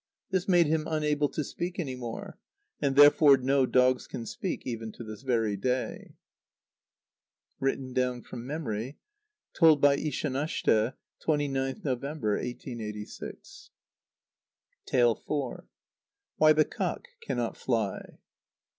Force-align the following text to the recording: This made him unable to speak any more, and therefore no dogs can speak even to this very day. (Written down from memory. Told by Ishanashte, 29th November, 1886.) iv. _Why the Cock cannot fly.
This 0.31 0.47
made 0.47 0.65
him 0.65 0.87
unable 0.89 1.29
to 1.29 1.43
speak 1.43 1.77
any 1.77 1.95
more, 1.95 2.39
and 2.81 2.95
therefore 2.95 3.37
no 3.37 3.67
dogs 3.67 4.07
can 4.07 4.25
speak 4.25 4.65
even 4.65 4.91
to 4.93 5.03
this 5.03 5.21
very 5.21 5.55
day. 5.55 6.15
(Written 7.59 7.93
down 7.93 8.23
from 8.23 8.47
memory. 8.47 8.97
Told 9.53 9.79
by 9.79 9.97
Ishanashte, 9.97 10.95
29th 11.23 11.83
November, 11.85 12.29
1886.) 12.31 13.69
iv. 14.91 15.19
_Why 15.27 16.55
the 16.55 16.65
Cock 16.65 17.07
cannot 17.23 17.55
fly. 17.55 18.17